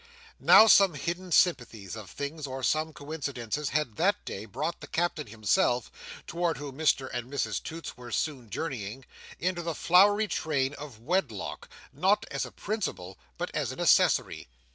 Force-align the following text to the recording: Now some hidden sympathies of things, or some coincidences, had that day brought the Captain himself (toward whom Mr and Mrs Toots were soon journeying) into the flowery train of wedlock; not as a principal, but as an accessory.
Now 0.39 0.65
some 0.65 0.95
hidden 0.95 1.31
sympathies 1.31 1.95
of 1.95 2.09
things, 2.09 2.47
or 2.47 2.63
some 2.63 2.91
coincidences, 2.91 3.69
had 3.69 3.97
that 3.97 4.25
day 4.25 4.45
brought 4.45 4.79
the 4.81 4.87
Captain 4.87 5.27
himself 5.27 5.91
(toward 6.25 6.57
whom 6.57 6.75
Mr 6.79 7.07
and 7.13 7.31
Mrs 7.31 7.61
Toots 7.61 7.97
were 7.97 8.09
soon 8.11 8.49
journeying) 8.49 9.05
into 9.37 9.61
the 9.61 9.75
flowery 9.75 10.27
train 10.27 10.73
of 10.73 10.99
wedlock; 10.99 11.69
not 11.93 12.25
as 12.31 12.47
a 12.47 12.51
principal, 12.51 13.19
but 13.37 13.51
as 13.53 13.71
an 13.71 13.79
accessory. 13.79 14.47